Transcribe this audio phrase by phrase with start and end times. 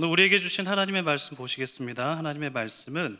[0.00, 2.16] 오늘 우리에게 주신 하나님의 말씀 보시겠습니다.
[2.18, 3.18] 하나님의 말씀은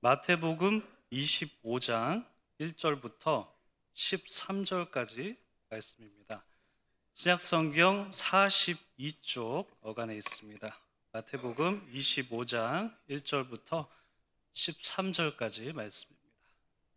[0.00, 2.26] 마태복음 25장
[2.60, 3.48] 1절부터
[3.94, 5.38] 13절까지
[5.70, 6.44] 말씀입니다.
[7.14, 10.78] 신약성경 42쪽 어간에 있습니다.
[11.12, 13.86] 마태복음 25장 1절부터
[14.52, 16.38] 13절까지 말씀입니다.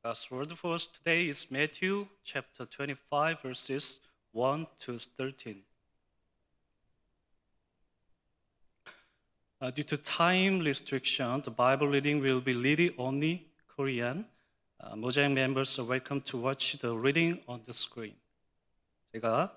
[0.04, 4.02] God's word for us today is Matthew chapter 25 verses
[4.34, 5.64] 1 to 13.
[9.62, 14.26] Uh, due to time restriction, the Bible reading will be reading only Korean.
[14.82, 18.16] Uh, Mosaic members are welcome to watch the reading on the screen.
[19.14, 19.56] 제가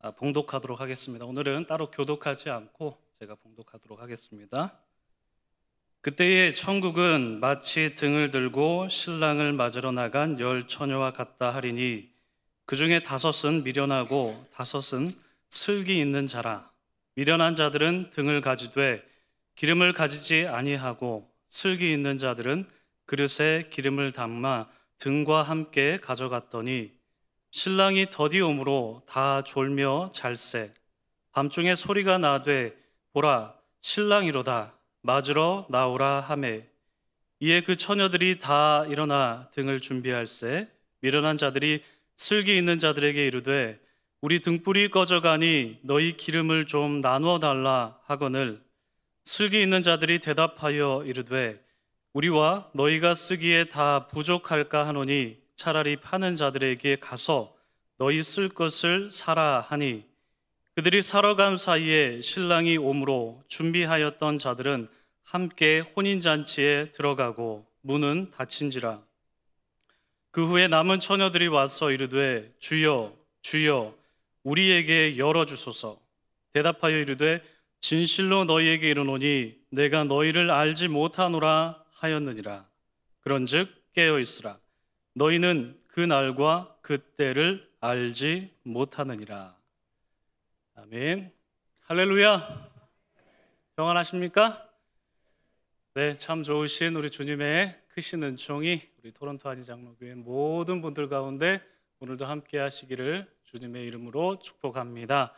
[0.00, 1.24] 아, 봉독하도록 하겠습니다.
[1.24, 4.78] 오늘은 따로 교독하지 않고 제가 봉독하도록 하겠습니다.
[6.02, 12.10] 그때의 천국은 마치 등을 들고 신랑을 맞으러 나간 열 처녀와 같다 하리니
[12.66, 15.10] 그 중에 다섯은 미련하고 다섯은
[15.48, 16.70] 슬기 있는 자라.
[17.14, 19.02] 미련한 자들은 등을 가지되
[19.58, 22.68] 기름을 가지지 아니하고 슬기 있는 자들은
[23.06, 26.92] 그릇에 기름을 담아 등과 함께 가져갔더니
[27.50, 30.72] 신랑이 더디 오므로 다 졸며 잘세
[31.32, 32.76] 밤중에 소리가 나되
[33.12, 34.74] 보라 신랑이로다.
[35.02, 36.64] 맞으러 나오라 하매.
[37.40, 40.68] 이에 그 처녀들이 다 일어나 등을 준비할세
[41.00, 41.82] 미련한 자들이
[42.14, 43.80] 슬기 있는 자들에게 이르되
[44.20, 48.67] 우리 등불이 꺼져가니 너희 기름을 좀 나누어 달라 하거늘
[49.28, 51.62] 슬기 있는 자들이 대답하여 이르되
[52.14, 57.54] 우리와 너희가 쓰기에 다 부족할까 하노니 차라리 파는 자들에게 가서
[57.98, 60.06] 너희 쓸 것을 사라 하니.
[60.76, 64.88] 그들이 사러 간 사이에 신랑이 오므로 준비하였던 자들은
[65.24, 69.02] 함께 혼인잔치에 들어가고 문은 닫힌지라.
[70.30, 73.94] 그 후에 남은 처녀들이 와서 이르되 주여 주여
[74.44, 76.00] 우리에게 열어 주소서.
[76.54, 77.42] 대답하여 이르되
[77.80, 82.68] 진실로 너희에게 이르노니 내가 너희를 알지 못하노라 하였느니라.
[83.20, 84.58] 그런즉 깨어 있으라.
[85.14, 89.56] 너희는 그 날과 그 때를 알지 못하느니라.
[90.76, 91.32] 아멘.
[91.82, 92.70] 할렐루야.
[93.76, 94.68] 평안하십니까?
[95.94, 101.60] 네, 참 좋으신 우리 주님의 크신 은총이 우리 토론토 한인 장로교회 모든 분들 가운데
[102.00, 105.32] 오늘도 함께 하시기를 주님의 이름으로 축복합니다.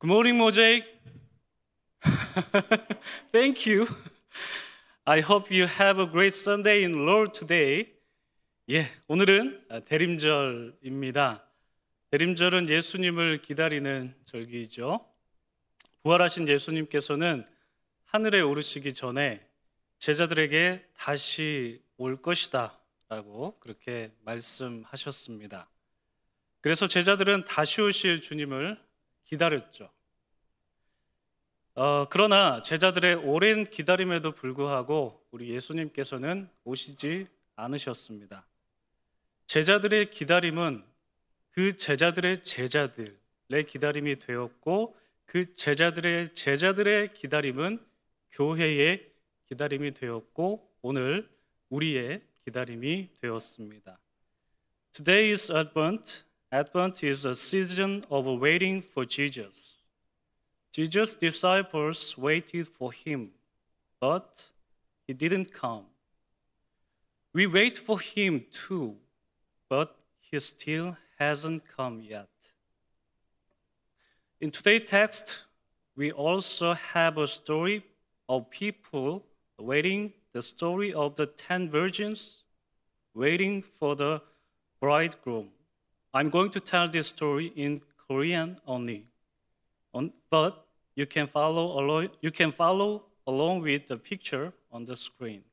[0.00, 0.84] Good morning, Mosaic.
[3.32, 3.88] Thank you.
[5.04, 7.92] I hope you have a great Sunday in Lord today.
[8.70, 11.44] 예, 오늘은 대림절입니다.
[12.12, 15.04] 대림절은 예수님을 기다리는 절기이죠.
[16.04, 17.44] 부활하신 예수님께서는
[18.04, 19.44] 하늘에 오르시기 전에
[19.98, 22.78] 제자들에게 다시 올 것이다
[23.08, 25.68] 라고 그렇게 말씀하셨습니다.
[26.60, 28.78] 그래서 제자들은 다시 오실 주님을
[29.28, 29.90] 기다렸죠.
[31.74, 38.46] 어, 그러나 제자들의 오랜 기다림에도 불구하고 우리 예수님께서는 오시지 않으셨습니다.
[39.46, 40.82] 제자들의 기다림은
[41.50, 47.84] 그 제자들의 제자들의 기다림이 되었고 그 제자들의 제자들의 기다림은
[48.32, 49.12] 교회의
[49.46, 51.28] 기다림이 되었고 오늘
[51.68, 53.98] 우리의 기다림이 되었습니다.
[54.92, 59.82] Today is Advent Advent is a season of waiting for Jesus.
[60.72, 63.32] Jesus' disciples waited for him,
[64.00, 64.48] but
[65.06, 65.84] he didn't come.
[67.34, 68.96] We wait for him too,
[69.68, 72.28] but he still hasn't come yet.
[74.40, 75.44] In today's text,
[75.96, 77.84] we also have a story
[78.26, 79.26] of people
[79.58, 82.44] waiting, the story of the ten virgins
[83.14, 84.22] waiting for the
[84.80, 85.50] bridegroom.
[86.12, 89.06] I'm going to tell this story in Korean only.
[90.30, 95.44] but you can follow along, you can follow along with the picture on the screen.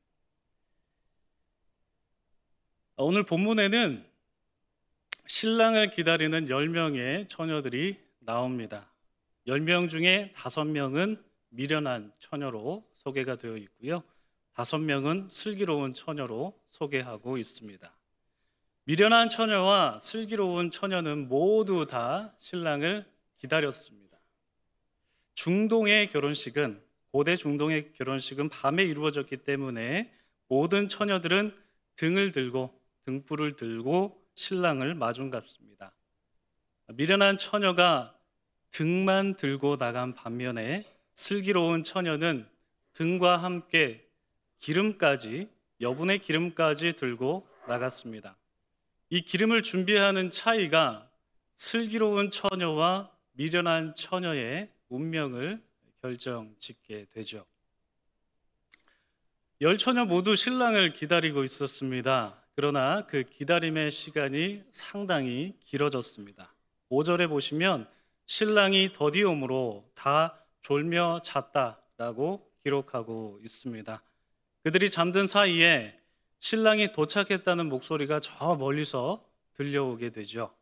[2.96, 4.04] 오늘 본문에는
[5.26, 8.90] 신랑을 기다리는 10명의 처녀들이 나옵니다.
[9.46, 14.02] 10명 중에 5명은 미련한 처녀로 소개가 되어 있고요.
[14.54, 17.95] 5명은 슬기로운 처녀로 소개하고 있습니다.
[18.88, 23.04] 미련한 처녀와 슬기로운 처녀는 모두 다 신랑을
[23.36, 24.16] 기다렸습니다.
[25.34, 26.80] 중동의 결혼식은
[27.10, 30.12] 고대 중동의 결혼식은 밤에 이루어졌기 때문에
[30.46, 31.56] 모든 처녀들은
[31.96, 35.92] 등을 들고 등불을 들고 신랑을 마중 갔습니다.
[36.86, 38.16] 미련한 처녀가
[38.70, 40.84] 등만 들고 나간 반면에
[41.16, 42.46] 슬기로운 처녀는
[42.92, 44.06] 등과 함께
[44.60, 45.48] 기름까지
[45.80, 48.36] 여분의 기름까지 들고 나갔습니다.
[49.08, 51.08] 이 기름을 준비하는 차이가
[51.54, 55.62] 슬기로운 처녀와 미련한 처녀의 운명을
[56.02, 57.44] 결정 짓게 되죠.
[59.60, 62.42] 열 처녀 모두 신랑을 기다리고 있었습니다.
[62.56, 66.52] 그러나 그 기다림의 시간이 상당히 길어졌습니다.
[66.90, 67.88] 5절에 보시면
[68.26, 74.02] 신랑이 더디움으로 다 졸며 잤다라고 기록하고 있습니다.
[74.64, 75.96] 그들이 잠든 사이에
[76.38, 79.24] 신랑이 도착했다는 목소리가 저 멀리서
[79.54, 80.54] 들려오게 되죠.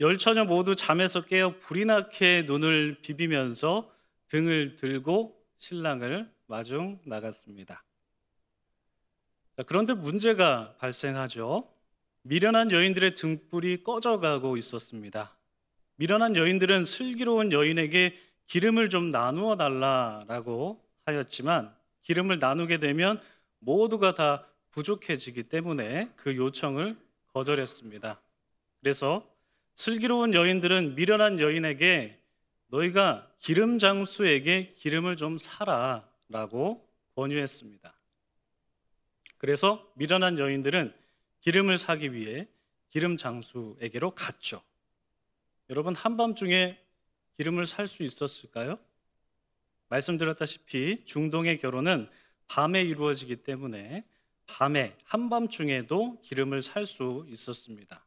[0.00, 3.90] 열 처녀 모두 잠에서 깨어 불이 나게 눈을 비비면서
[4.28, 7.84] 등을 들고 신랑을 마중 나갔습니다.
[9.66, 11.68] 그런데 문제가 발생하죠.
[12.22, 15.36] 미련한 여인들의 등불이 꺼져가고 있었습니다.
[15.96, 23.20] 미련한 여인들은 슬기로운 여인에게 기름을 좀 나누어 달라라고 하였지만 기름을 나누게 되면
[23.64, 26.96] 모두가 다 부족해지기 때문에 그 요청을
[27.32, 28.20] 거절했습니다.
[28.80, 29.28] 그래서
[29.74, 32.20] 슬기로운 여인들은 미련한 여인에게
[32.68, 37.94] 너희가 기름 장수에게 기름을 좀 사라 라고 권유했습니다.
[39.38, 40.94] 그래서 미련한 여인들은
[41.40, 42.48] 기름을 사기 위해
[42.88, 44.62] 기름 장수에게로 갔죠.
[45.70, 46.78] 여러분 한밤중에
[47.36, 48.78] 기름을 살 수 있었을까요?
[49.88, 52.08] 말씀드렸다시피 중동의 결혼은
[52.48, 54.04] 밤에 이루어지기 때문에
[54.46, 58.04] 밤에 한밤중에도 기름을 살 수 있었습니다.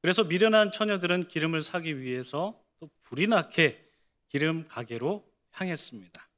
[0.00, 3.82] 그래서 미련한 처녀들은 기름을 사기 위해서 또 불이 나게
[4.28, 6.28] 기름 가게로 향했습니다.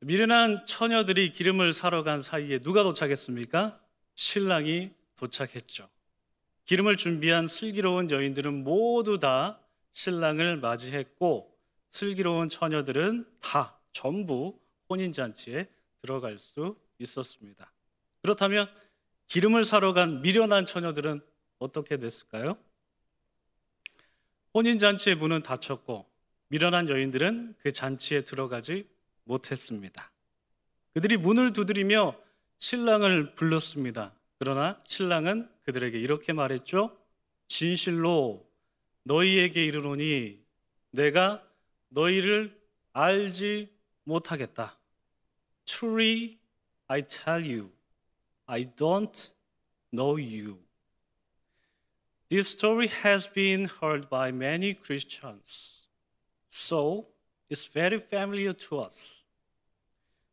[0.00, 3.80] 미련한 처녀들이 기름을 사러 간 사이에 누가 도착했습니까?
[4.14, 5.88] 신랑이 도착했죠.
[6.66, 9.58] 기름을 준비한 슬기로운 여인들은 모두 다
[9.92, 11.56] 신랑을 맞이했고
[11.88, 15.68] 슬기로운 처녀들은 다 전부 혼인잔치에
[16.02, 17.72] 들어갈 수 있었습니다.
[18.22, 18.72] 그렇다면
[19.26, 21.20] 기름을 사러 간 미련한 처녀들은
[21.58, 22.56] 어떻게 됐을까요?
[24.54, 26.06] 혼인잔치의 문은 닫혔고
[26.48, 28.88] 미련한 여인들은 그 잔치에 들어가지
[29.24, 30.10] 못했습니다.
[30.94, 32.18] 그들이 문을 두드리며
[32.58, 34.14] 신랑을 불렀습니다.
[34.38, 36.96] 그러나 신랑은 그들에게 이렇게 말했죠.
[37.48, 38.48] 진실로
[39.04, 40.40] 너희에게 이르노니
[40.90, 41.46] 내가
[41.88, 42.58] 너희를
[42.92, 43.70] 알지
[44.04, 44.77] 못하겠다.
[45.77, 46.39] Truly
[46.89, 47.71] I tell you,
[48.47, 49.31] I don't
[49.91, 50.59] know you.
[52.29, 55.87] This story has been heard by many Christians,
[56.49, 57.07] so
[57.49, 59.25] it's very familiar to us.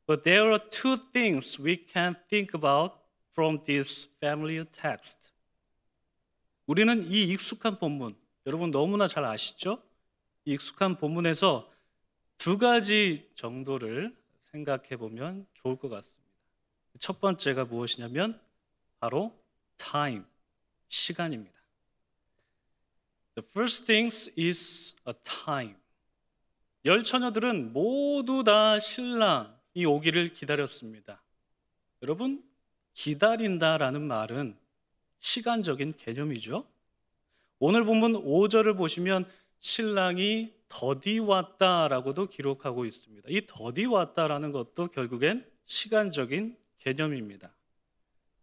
[0.06, 2.98] But there are two things we can think about
[3.30, 5.32] from this familiar text.
[6.66, 8.16] 우리는 이 익숙한 본문,
[8.46, 9.82] 여러분 너무나 잘 아시죠?
[10.44, 11.68] 이 익숙한 본문에서
[12.38, 14.16] 두 가지 정도를
[14.55, 16.23] 생각해 보면 좋을 것 같습니다.
[16.99, 18.39] 첫 번째가 무엇이냐면
[18.99, 19.37] 바로
[19.77, 20.23] time,
[20.87, 21.53] 시간입니다.
[23.35, 24.05] The first thing
[24.39, 25.75] is a time.
[26.85, 31.21] 열 처녀들은 모두 다 신랑이 오기를 기다렸습니다.
[32.01, 32.41] 여러분,
[32.93, 34.57] 기다린다라는 말은
[35.19, 36.65] 시간적인 개념이죠.
[37.59, 39.25] 오늘 본문 5절을 보시면
[39.59, 43.27] 신랑이 더디 왔다라고도 기록하고 있습니다.
[43.31, 47.53] 이 더디 왔다라는 것도 결국엔 시간적인 개념입니다.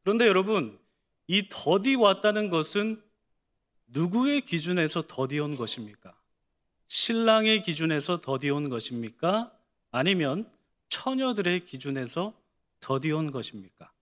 [0.02, 0.78] 그런데 여러분,
[1.26, 3.02] 이 더디 왔다는 것은
[3.88, 6.16] 누구의 기준에서 더디 온 것입니까?
[6.86, 9.56] 신랑의 기준에서 더디 온 것입니까?
[9.90, 10.50] 아니면
[10.88, 12.34] 처녀들의 기준에서
[12.80, 13.92] 더디 온 것입니까?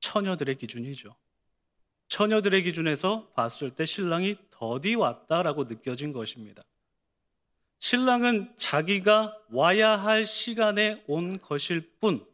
[0.00, 1.14] 처녀들의 기준이죠.
[2.08, 6.62] 처녀들의 기준에서 봤을 때 신랑이 더디 왔다라고 느껴진 것입니다.
[7.82, 12.24] 신랑은 자기가 와야 할 시간에 온 것일 뿐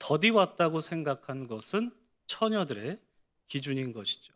[0.00, 1.92] 더디 왔다고 생각한 것은
[2.26, 2.98] 처녀들의
[3.46, 4.34] 기준인 것이죠.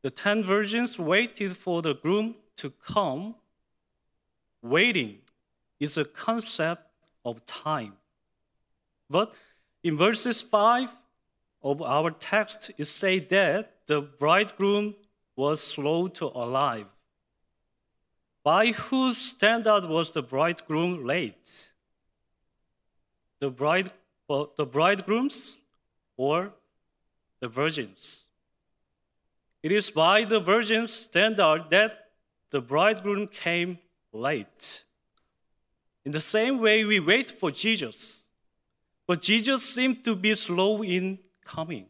[0.00, 3.34] The ten virgins waited for the groom to come.
[4.64, 5.20] Waiting
[5.78, 6.84] is a concept
[7.24, 7.98] of time.
[9.10, 9.34] But
[9.82, 10.88] in verses 5
[11.62, 14.94] of our text, it says that the bridegroom
[15.36, 16.95] was slow to arrive.
[18.46, 21.72] By whose standard was the bridegroom late?
[23.40, 23.90] The bride,
[24.28, 25.62] the bridegrooms
[26.16, 26.52] or
[27.40, 28.26] the virgins?
[29.64, 32.10] It is by the virgin's standard that
[32.50, 33.78] the bridegroom came
[34.12, 34.84] late.
[36.04, 38.28] In the same way, we wait for Jesus.
[39.08, 41.86] But Jesus seemed to be slow in coming.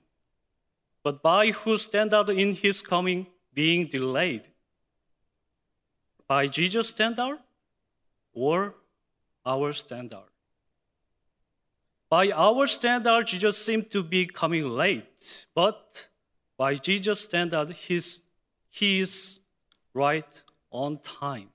[1.03, 4.49] But by whose standard in his coming being delayed?
[6.28, 7.38] By Jesus' standard
[8.33, 8.75] or
[9.45, 10.28] our standard?
[12.09, 16.09] By our standard, Jesus seemed to be coming late, but
[16.56, 18.23] by Jesus' standard, he's,
[18.71, 19.40] he is
[19.95, 21.50] right on time.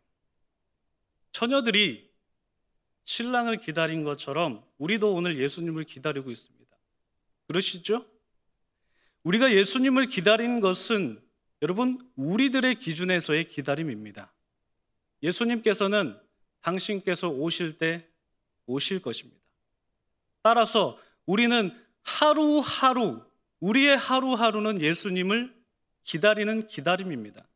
[1.31, 2.09] 처녀들이
[3.03, 6.77] 신랑을 기다린 것처럼 우리도 오늘 예수님을 기다리고 있습니다.
[7.47, 8.05] 그러시죠?
[9.23, 11.21] 우리가 예수님을 기다린 것은
[11.61, 14.33] 여러분 우리들의 기준에서의 기다림입니다.
[15.23, 16.17] 예수님께서는
[16.61, 18.05] 당신께서 오실 때
[18.65, 19.39] 오실 것입니다.
[20.41, 21.71] 따라서 우리는
[22.03, 23.21] 하루하루
[23.59, 25.53] 우리의 하루하루는 예수님을
[26.03, 27.47] 기다리는 기다림입니다.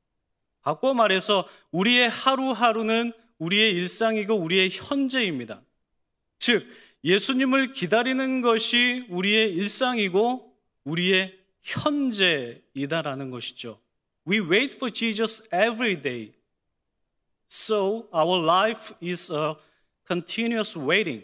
[0.62, 5.62] 바꿔 말해서 우리의 하루하루는 우리의 일상이고 우리의 현재입니다.
[6.40, 6.68] 즉,
[7.04, 13.80] 예수님을 기다리는 것이 우리의 일상이고 우리의 현재이다라는 것이죠.
[14.28, 16.34] We wait for Jesus every day.
[17.49, 19.57] So our life is a
[20.07, 21.23] continuous waiting.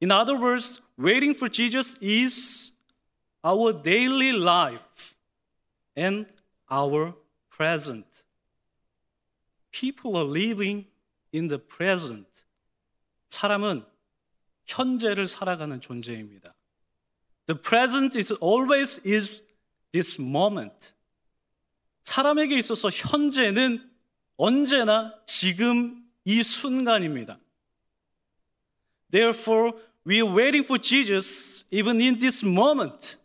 [0.00, 2.72] In other words, waiting for Jesus is
[3.44, 5.14] our daily life
[5.94, 6.26] and
[6.70, 7.14] our
[7.50, 8.24] present.
[9.70, 10.86] People are living
[11.32, 12.44] in the present.
[13.28, 13.84] 사람은
[14.66, 16.54] 현재를 살아가는 존재입니다.
[17.46, 19.42] The present is always is
[19.92, 20.92] this moment.
[22.02, 23.85] 사람에게 있어서 현재는
[24.37, 27.39] 언제나 지금 이 순간입니다.
[29.11, 29.73] Therefore,
[30.07, 33.17] we are waiting for Jesus even in this moment.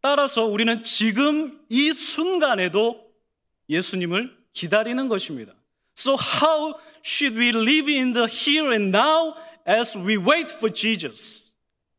[0.00, 3.12] 따라서 우리는 지금 이 순간에도
[3.68, 5.54] 예수님을 기다리는 것입니다.
[5.96, 9.34] So how should we live in the here and now
[9.68, 11.52] as we wait for Jesus?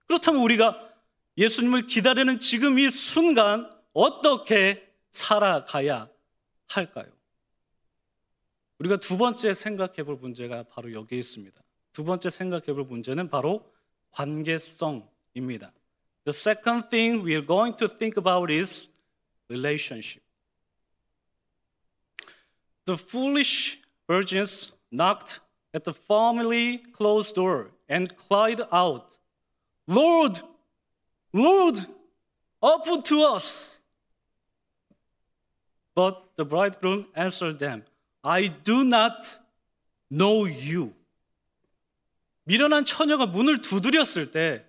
[0.07, 0.89] 그렇다면 우리가
[1.37, 6.09] 예수님을 기다리는 지금 이 순간 어떻게 살아가야
[6.67, 7.20] 할까요?
[8.80, 11.62] 우리가 두 번째 생각해 볼 문제가 바로 여기에 있습니다.
[11.92, 13.72] 두 번째 생각해 볼 문제는 바로
[14.10, 15.72] 관계성입니다.
[16.24, 18.90] The second thing we are going to think about is
[19.48, 20.22] relationship.
[22.84, 25.40] The foolish virgins knocked
[25.74, 29.18] at the formerly closed door and cried out,
[29.86, 30.42] Lord,
[31.32, 31.86] Lord,
[32.62, 33.80] open to us.
[35.94, 37.84] But the bridegroom answered them,
[38.23, 39.13] I do not
[40.11, 40.93] know you.
[42.43, 44.65] 미련한 처녀가 문을 두드렸을 때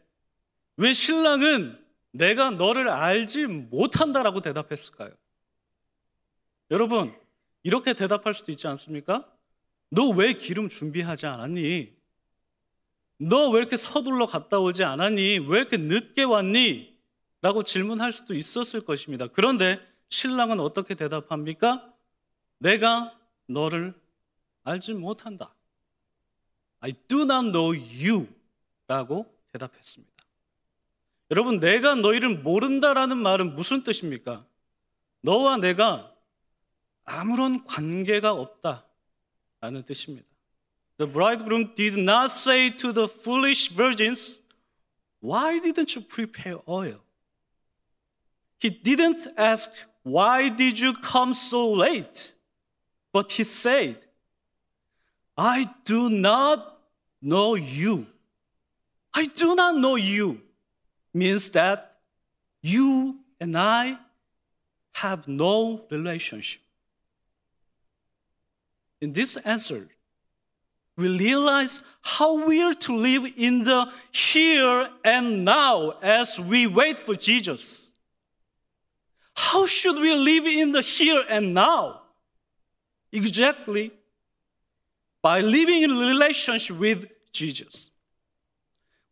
[0.76, 1.78] 왜 신랑은
[2.12, 5.10] 내가 너를 알지 못한다라고 대답했을까요?
[6.70, 7.14] 여러분,
[7.62, 9.30] 이렇게 대답할 수도 있지 않습니까?
[9.90, 11.92] 너 왜 기름 준비하지 않았니?
[13.18, 15.40] 너 왜 이렇게 서둘러 갔다 오지 않았니?
[15.46, 16.98] 왜 이렇게 늦게 왔니?
[17.42, 19.26] 라고 질문할 수도 있었을 것입니다.
[19.26, 19.78] 그런데
[20.08, 21.92] 신랑은 어떻게 대답합니까?
[22.58, 23.94] 내가 너를
[24.64, 25.54] 알지 못한다.
[26.80, 28.26] I do not know you
[28.88, 30.12] 라고 대답했습니다.
[31.30, 34.44] 여러분, 내가 너희를 모른다라는 말은 무슨 뜻입니까?
[35.22, 36.14] 너와 내가
[37.04, 38.86] 아무런 관계가 없다
[39.60, 40.26] 라는 뜻입니다.
[40.98, 44.42] The bridegroom did not say to the foolish virgins,
[45.22, 47.00] Why didn't you prepare oil?
[48.58, 49.72] He didn't ask,
[50.04, 52.34] Why did you come so late?
[53.12, 53.98] But he said,
[55.36, 56.78] I do not
[57.20, 58.06] know you.
[59.14, 60.40] I do not know you
[61.12, 61.98] means that
[62.62, 63.98] you and I
[64.92, 66.62] have no relationship.
[69.00, 69.88] In this answer,
[70.96, 76.98] we realize how we are to live in the here and now as we wait
[76.98, 77.92] for Jesus.
[79.34, 82.01] How should we live in the here and now?
[83.12, 83.90] Exactly
[85.22, 87.92] by living in relationship with Jesus.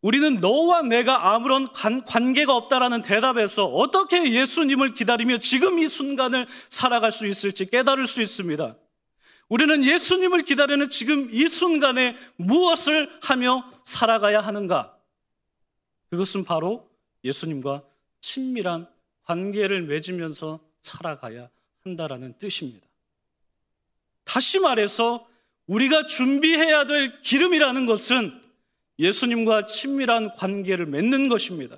[0.01, 7.11] 우리는 너와 내가 아무런 관, 계가 없다라는 대답에서 어떻게 예수님을 기다리며 지금 이 순간을 살아갈
[7.11, 8.75] 수 있을지 깨달을 수 있습니다.
[9.47, 14.97] 우리는 예수님을 기다리는 지금 이 순간에 무엇을 하며 살아가야 하는가?
[16.09, 16.89] 그것은 바로
[17.23, 17.83] 예수님과
[18.21, 18.87] 친밀한
[19.23, 21.49] 관계를 맺으면서 살아가야
[21.83, 22.87] 한다라는 뜻입니다.
[24.31, 25.27] 다시 말해서
[25.67, 28.41] 우리가 준비해야 될 기름이라는 것은
[28.97, 31.75] 예수님과 친밀한 관계를 맺는 것입니다.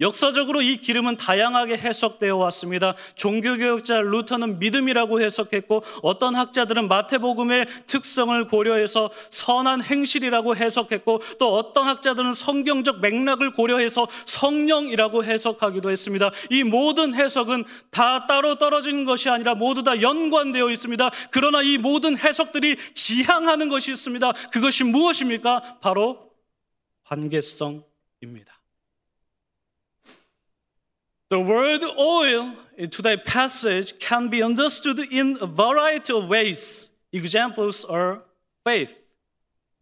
[0.00, 2.94] 역사적으로 이 기름은 다양하게 해석되어 왔습니다.
[3.14, 12.34] 종교개혁자 루터는 믿음이라고 해석했고 어떤 학자들은 마태복음의 특성을 고려해서 선한 행실이라고 해석했고 또 어떤 학자들은
[12.34, 16.30] 성경적 맥락을 고려해서 성령이라고 해석하기도 했습니다.
[16.50, 21.10] 이 모든 해석은 다 따로 떨어진 것이 아니라 모두 다 연관되어 있습니다.
[21.30, 24.32] 그러나 이 모든 해석들이 지향하는 것이 있습니다.
[24.52, 25.78] 그것이 무엇입니까?
[25.80, 26.30] 바로
[27.04, 28.55] 관계성입니다.
[31.36, 36.92] The word oil in today's passage can be understood in a variety of ways.
[37.12, 38.22] Examples are
[38.64, 38.98] faith,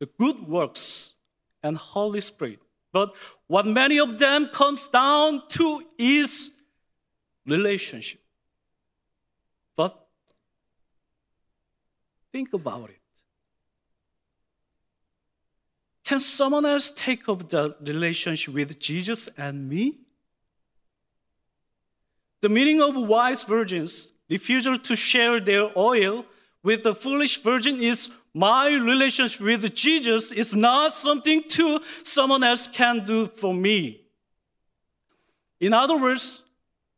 [0.01, 1.15] the good works,
[1.63, 2.59] and Holy Spirit.
[2.91, 3.15] But
[3.47, 6.51] what many of them comes down to is
[7.47, 8.21] relationship.
[9.77, 9.95] But
[12.33, 13.01] think about it.
[16.05, 19.99] Can someone else take up the relationship with Jesus and me?
[22.44, 26.26] The meaning of wise virgins' refusal to share their oil
[26.64, 32.68] with the foolish virgin is my relationship with Jesus is not something to someone else
[32.68, 34.02] can do for me.
[35.60, 36.44] In other words,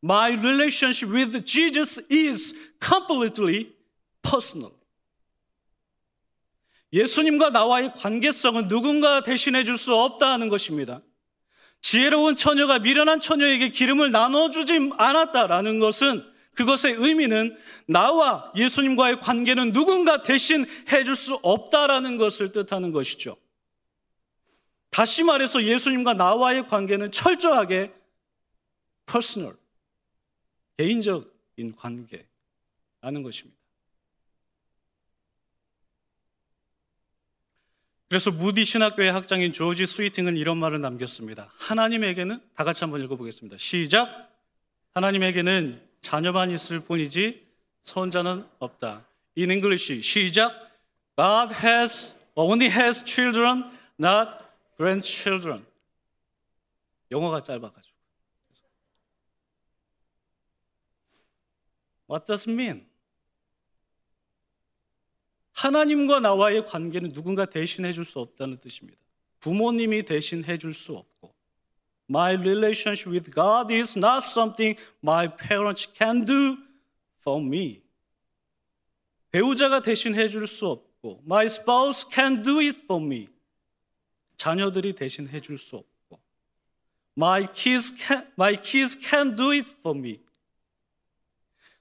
[0.02, 3.74] my relationship with Jesus is completely
[4.22, 4.74] personal.
[6.94, 11.02] 예수님과 나와의 관계성은 누군가 대신해 줄 수 없다는 것입니다.
[11.81, 17.57] 지혜로운 처녀가 미련한 처녀에게 기름을 나눠주지 않았다라는 것은 그것의 의미는
[17.87, 23.37] 나와 예수님과의 관계는 누군가 대신 해줄 수 없다라는 것을 뜻하는 것이죠.
[24.91, 27.93] 다시 말해서 예수님과 나와의 관계는 철저하게
[29.05, 29.57] personal,
[30.79, 33.66] 개인적인 관계라는 것입니다.
[38.09, 41.51] 그래서 무디 신학교의 학장인 조지 스위팅은 이런 말을 남겼습니다.
[41.59, 43.59] 하나님에게는 다 같이 한번 읽어보겠습니다.
[43.59, 44.31] 시작.
[44.95, 47.45] 하나님에게는 자녀만 있을 뿐이지
[47.83, 49.07] 손자는 없다.
[49.37, 50.53] In English, 시작.
[51.17, 53.65] God has only has children,
[53.99, 54.45] not
[54.77, 55.67] grandchildren.
[57.11, 57.97] 영어가 짧아가지고.
[62.09, 62.87] What does it mean?
[65.57, 69.01] 하나님과 나와의 관계는 누군가 대신해 줄 수 없다는 뜻입니다.
[69.41, 71.35] 부모님이 대신해 줄 수 없고
[72.11, 76.59] My relationship with God is not something my parents can do
[77.21, 77.83] for me.
[79.31, 83.29] 배우자가 대신해 줄 수 없고 My spouse can do it for me.
[84.37, 86.21] 자녀들이 대신해 줄 수 없고
[87.17, 90.21] My kids can, my kids can do it for me.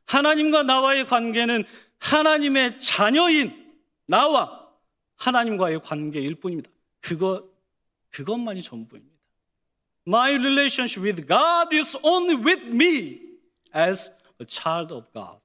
[0.06, 1.66] 하나님과 나와의 관계는
[2.00, 3.65] 하나님의 자녀인
[4.07, 4.69] 나와
[5.17, 6.71] 하나님과의 관계일 뿐입니다.
[7.01, 7.49] 그거
[8.11, 9.15] 그것만이 전부입니다.
[10.07, 13.21] My relationship with God is only with me
[13.75, 15.39] as a child of God.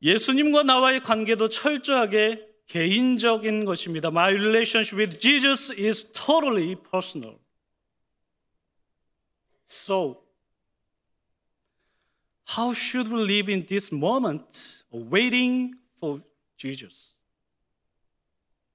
[0.00, 4.08] 예수님과 나와의 관계도 철저하게 개인적인 것입니다.
[4.08, 7.38] My relationship with Jesus is totally personal.
[9.66, 10.22] So,
[12.56, 16.22] how should we live in this moment of waiting for
[16.63, 17.17] Jesus.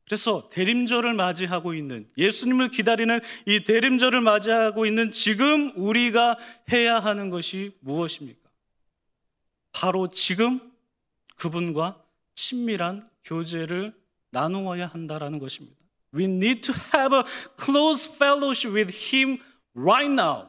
[0.04, 6.36] 그래서 대림절을 맞이하고 있는 예수님을 기다리는 이 대림절을 맞이하고 있는 지금 우리가
[6.70, 8.48] 해야 하는 것이 무엇입니까?
[9.72, 10.60] 바로 지금
[11.36, 12.02] 그분과
[12.34, 13.94] 친밀한 교제를
[14.30, 15.76] 나누어야 한다라는 것입니다.
[16.14, 17.22] We need to have a
[17.62, 19.38] close fellowship with him
[19.74, 20.48] right now.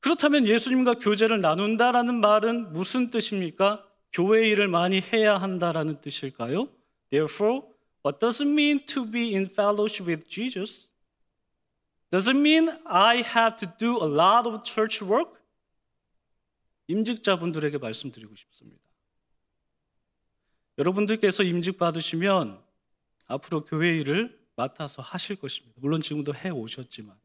[0.00, 3.87] 그렇다면 예수님과 교제를 나눈다라는 말은 무슨 뜻입니까?
[4.12, 6.68] 교회 일을 많이 해야 한다라는 뜻일까요?
[7.10, 7.62] Therefore,
[8.04, 10.90] what does it mean to be in fellowship with Jesus?
[12.10, 15.38] Does it mean I have to do a lot of church work?
[16.86, 18.82] 임직자분들에게 말씀드리고 싶습니다.
[20.78, 22.62] 여러분들께서 임직 받으시면
[23.26, 25.76] 앞으로 교회 일을 맡아서 하실 것입니다.
[25.80, 27.16] 물론 지금도 해 오셨지만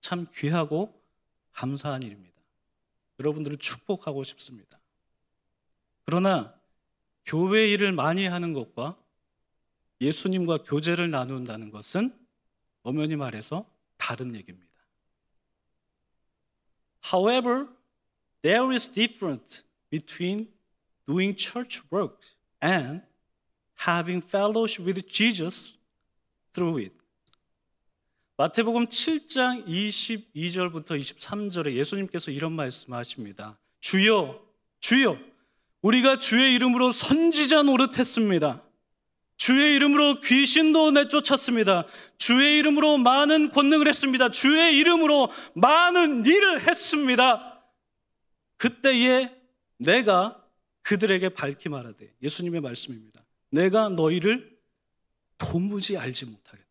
[0.00, 1.00] 참 귀하고
[1.52, 2.34] 감사한 일입니다.
[3.20, 4.78] 여러분들을 축복하고 싶습니다.
[6.06, 6.54] 그러나
[7.24, 8.96] 교회 일을 많이 하는 것과
[10.00, 12.14] 예수님과 교제를 나눈다는 것은
[12.82, 14.70] 엄연히 말해서 다른 얘기입니다.
[17.12, 17.68] However,
[18.42, 20.52] there is difference between
[21.06, 22.18] doing church work
[22.62, 23.02] and
[23.86, 25.78] having fellowship with Jesus
[26.52, 26.96] through it.
[28.36, 33.58] 마태복음 7장 22절부터 23절에 예수님께서 이런 말씀하십니다.
[33.80, 34.42] 주여,
[34.80, 35.33] 주여,
[35.84, 38.62] 우리가 주의 이름으로 선지자 노릇했습니다.
[39.36, 41.86] 주의 이름으로 귀신도 내쫓았습니다.
[42.16, 44.30] 주의 이름으로 많은 권능을 했습니다.
[44.30, 47.62] 주의 이름으로 많은 일을 했습니다.
[48.56, 49.28] 그때에
[49.76, 50.42] 내가
[50.80, 53.20] 그들에게 밝히 말하되 예수님의 말씀입니다.
[53.50, 54.58] 내가 너희를
[55.36, 56.64] 도무지 알지 못하겠다.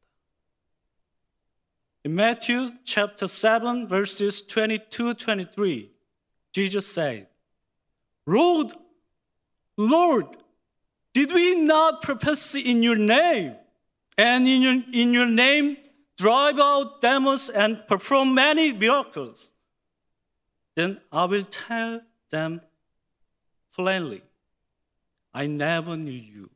[2.07, 5.89] In Matthew chapter 7 verses 22 23
[6.51, 7.27] Jesus said,
[8.27, 8.82] Lord,
[9.77, 10.25] Lord,
[11.13, 13.55] did we not profess in your name?
[14.17, 15.77] And in your, in your name
[16.17, 19.53] drive out demons and perform many miracles?
[20.75, 22.61] Then I will tell them
[23.75, 24.21] plainly,
[25.33, 26.49] I never knew you.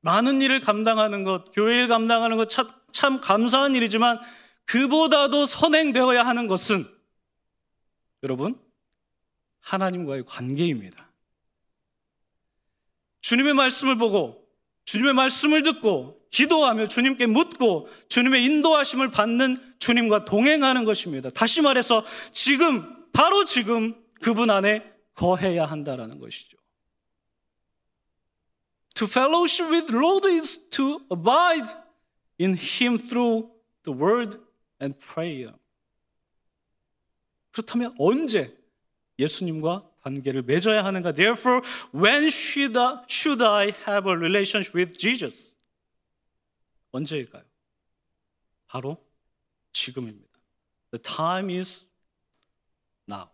[0.00, 4.20] 많은 일을 감당하는 것, 교회 일 감당하는 것참 감사한 일이지만
[4.64, 6.86] 그보다도 선행되어야 하는 것은
[8.22, 8.58] 여러분
[9.60, 11.07] 하나님과의 관계입니다.
[13.28, 14.48] 주님의 말씀을 보고
[14.86, 21.28] 주님의 말씀을 듣고 기도하며 주님께 묻고 주님의 인도하심을 받는 주님과 동행하는 것입니다.
[21.28, 24.82] 다시 말해서 지금 바로 지금 그분 안에
[25.14, 26.56] 거해야 한다라는 것이죠.
[28.94, 31.70] To fellowship with Lord is to abide
[32.40, 33.50] in Him through
[33.84, 34.38] the Word
[34.80, 35.52] and prayer.
[37.50, 38.56] 그렇다면 언제
[39.18, 41.11] 예수님과 관계를 맺어야 하는가?
[41.11, 41.61] Therefore,
[41.93, 45.55] when should I, should I have a relationship with Jesus?
[46.91, 47.43] 언제일까요?
[48.67, 48.97] 바로
[49.71, 50.39] 지금입니다.
[50.91, 51.89] The time is
[53.09, 53.27] now.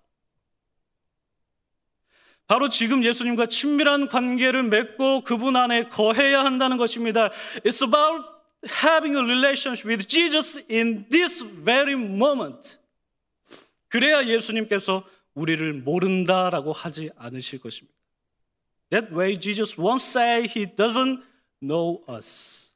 [2.48, 7.30] 바로 지금 예수님과 친밀한 관계를 맺고 그분 안에 거해야 한다는 것입니다.
[7.63, 8.26] It's about
[8.84, 12.80] having a relationship with Jesus in this very moment.
[13.88, 15.04] 그래야 예수님께서
[15.35, 17.94] 우리를 모른다라고 하지 않으실 것입니다.
[18.90, 21.23] That way Jesus won't say he doesn't
[21.62, 22.75] know us.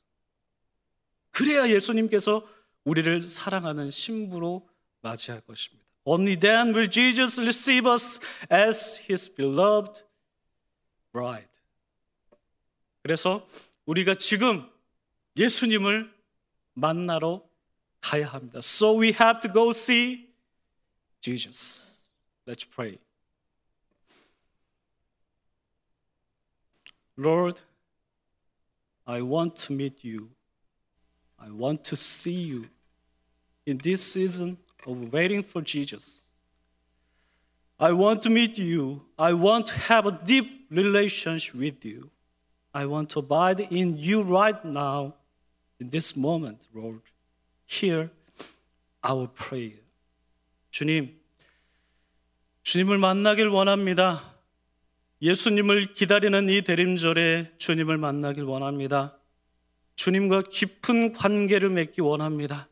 [1.30, 2.46] 그래야 예수님께서
[2.84, 4.68] 우리를 사랑하는 신부로
[5.02, 5.86] 맞이할 것입니다.
[6.04, 10.02] Only then will Jesus receive us as his beloved
[11.12, 11.48] bride.
[13.02, 13.46] 그래서
[13.84, 14.68] 우리가 지금
[15.36, 16.12] 예수님을
[16.74, 17.42] 만나러
[18.00, 18.58] 가야 합니다.
[18.58, 20.28] So we have to go see
[21.20, 21.97] Jesus.
[22.48, 22.98] Let's pray.
[27.14, 27.60] Lord,
[29.06, 30.30] I want to meet you.
[31.38, 32.70] I want to see you
[33.66, 34.56] in this season
[34.86, 36.30] of waiting for Jesus.
[37.78, 39.02] I want to meet you.
[39.18, 42.10] I want to have a deep relationship with you.
[42.72, 45.16] I want to abide in you right now,
[45.78, 47.02] in this moment, Lord.
[47.66, 48.10] Hear
[49.04, 49.82] our prayer.
[50.72, 51.17] 주님,
[52.62, 54.34] 주님을 만나길 원합니다.
[55.22, 59.18] 예수님을 기다리는 이 대림절에 주님을 만나길 원합니다.
[59.96, 62.68] 주님과 깊은 관계를 맺기 원합니다.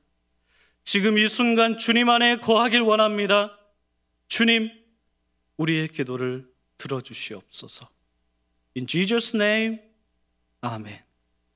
[0.84, 3.58] 지금 이 순간 주님 안에 거하길 원합니다.
[4.28, 4.70] 주님,
[5.56, 7.88] 우리의 기도를 들어주시옵소서.
[8.76, 9.80] In Jesus' name,
[10.64, 11.05] Amen.